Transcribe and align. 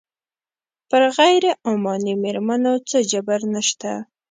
پر 0.89 1.03
غیر 1.17 1.43
عماني 1.71 2.13
مېرمنو 2.23 2.73
څه 2.89 2.97
جبر 3.11 3.39
نه 3.53 3.61
شته. 3.67 3.93